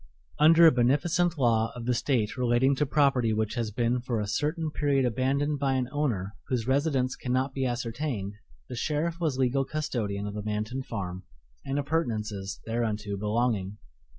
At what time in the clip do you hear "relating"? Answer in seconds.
2.35-2.73